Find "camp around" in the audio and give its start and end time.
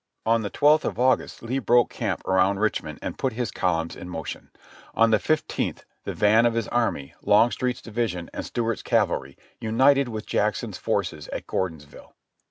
1.91-2.57